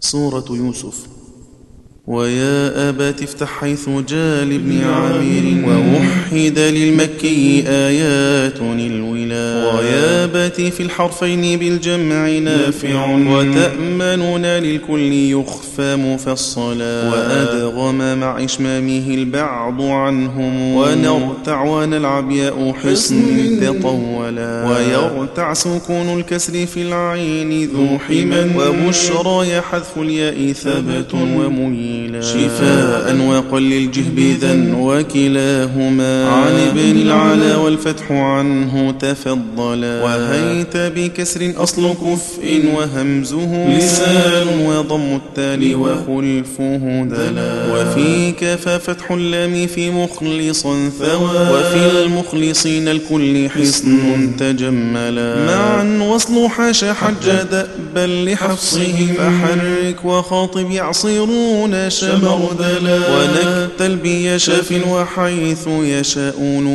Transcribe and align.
سورة 0.00 0.44
يوسف. 0.50 1.06
ويا 2.06 2.88
أبت 2.88 3.22
افتح 3.22 3.60
حيث 3.60 3.88
جال 3.88 4.52
ابن 4.52 4.84
عامر 4.84 5.68
ووحد 5.68 6.58
للمكي 6.58 7.64
آيات 7.66 8.60
الولا 8.60 9.74
ويا 9.74 10.24
أبت 10.24 10.60
في 10.60 10.82
الحرفين 10.82 11.58
بالجمع 11.58 12.28
نافع 12.28 13.14
وتأمننا 13.14 14.60
للكل 14.60 15.12
يخفى 15.12 15.96
مفصلا 15.96 17.10
وأدغم 17.10 18.18
مع 18.18 18.44
إشمامه 18.44 19.06
البعض 19.08 19.82
عنهم 19.82 20.74
ونرتع 20.74 21.62
ونلعب 21.62 22.30
ياء 22.30 22.72
حصن 22.72 23.60
تطولا 23.60 24.68
ويرتع 24.68 25.52
سكون 25.52 26.18
الكسر 26.18 26.66
في 26.66 26.82
العين 26.82 27.68
ذو 27.68 27.98
حما 27.98 28.50
وبشرى 28.56 29.60
حذف 29.60 29.98
الياء 29.98 30.52
ثبت 30.52 31.14
وميل 31.96 32.24
شفاء 32.24 33.16
وقل 33.28 33.72
الجهب 33.72 34.18
ذا 34.40 34.74
وكلاهما. 34.76 36.28
عن 36.28 36.52
ابن 36.68 37.00
العلا 37.00 37.56
والفتح 37.56 38.10
عنه 38.10 38.94
تفضلا. 39.00 40.04
وهيت 40.04 40.76
بكسر 40.76 41.52
أصل 41.56 41.92
كفء 41.92 42.64
وهمزه 42.74 43.78
لسان 43.78 44.66
وضم 44.66 45.16
التالي 45.16 45.74
وخلفه 45.74 47.06
دلا. 47.10 47.72
وفيك 47.72 48.44
ففتح 48.44 49.10
اللام 49.10 49.66
في 49.66 49.90
مخلصا 49.90 50.90
ثوى. 50.98 51.48
وفي 51.52 52.04
المخلصين 52.04 52.88
الكل 52.88 53.50
حصن 53.50 54.36
تجملا. 54.38 55.46
معا 55.46 56.08
وصل 56.10 56.48
حاش 56.48 56.84
حج 56.84 57.26
دأبا 57.50 58.30
لحفصهم. 58.30 59.14
فحرك 59.16 60.04
وخاطب 60.04 60.70
يعصرون 60.70 61.85
شمردلا 61.88 62.98
ونكتل 63.16 63.96
بيشاف 63.96 64.74
وحيث 64.88 65.68
يشاءون 65.68 66.66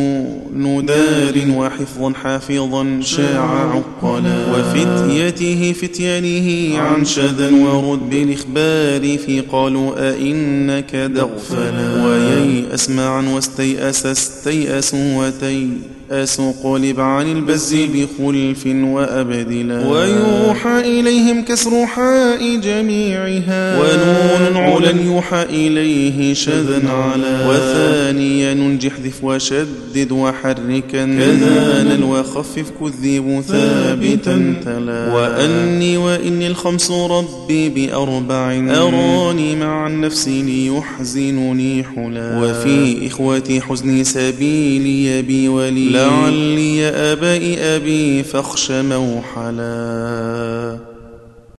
ندار 0.56 1.34
وحفظا 1.50 2.14
حافظا 2.23 3.00
شاع 3.04 3.72
عقلا. 3.72 4.38
وفتيته 4.52 5.73
فتيانه 5.82 6.78
عن 6.80 7.06
شذا 7.06 7.52
ورد 7.52 8.09
بالإخبار 8.09 9.17
في 9.17 9.44
قالوا 9.52 10.09
أئنك 10.09 10.95
دغفلا. 10.95 12.06
وييأس 12.06 12.89
معا 12.89 13.22
واستيأس 13.34 14.06
استيأس 14.06 14.94
وتي 14.94 15.67
قلب 16.64 17.00
عن 17.00 17.32
البز 17.32 17.76
بخلف 17.76 18.66
وأبدلا. 18.66 19.88
ويوحى 19.88 20.80
إليهم 20.80 21.45
كسر 21.45 21.86
حاء 21.86 22.56
جميعها. 22.56 23.80
ونون 23.80 24.58
علا 24.58 24.92
يوحى 25.06 25.44
إليه 25.44 26.34
شذا 26.34 26.90
على 26.90 27.48
وثانيا 27.50 28.54
ننجح 28.54 29.00
ذف 29.00 29.24
وشدد 29.24 30.12
وحركا 30.12 31.06
كذانا 31.06 32.06
وخفف 32.06 32.72
كذب 32.80 33.44
ثابتا 33.48 34.56
تلا. 34.66 35.14
وأني 35.14 35.98
وإني 35.98 36.48
الخمس 36.48 36.92
ربي 36.92 37.70
بأربع 37.70 38.52
أراني 38.70 39.56
مع 39.56 39.88
النفس 39.88 40.28
ليحزنني 40.28 41.84
حلا. 41.84 42.40
وفي 42.44 43.08
إخوتي 43.08 43.62
حزني 43.62 44.04
سبيلي 44.04 45.22
بي 45.22 45.48
ولي. 45.48 45.90
لعلي 45.90 46.86
أبائي 46.86 47.60
أبي 47.60 48.24
فاخش 48.24 48.72
موحلا. 48.72 49.72